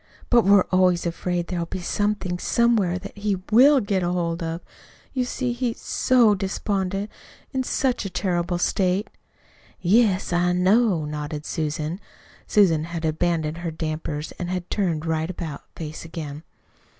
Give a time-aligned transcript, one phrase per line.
[0.31, 4.61] But we're always afraid there'll be somethin' somewhere that he WILL get hold of.
[5.13, 7.11] You see, he's SO despondent
[7.53, 9.11] in such a terrible state!"
[9.79, 11.99] "Yes, I know," nodded Susan.
[12.47, 16.41] Susan had abandoned her dampers, and had turned right about face again.